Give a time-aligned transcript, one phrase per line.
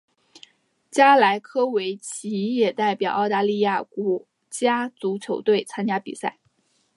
[0.89, 6.39] 加莱科维奇也代表澳大利亚国家足球队参加比赛。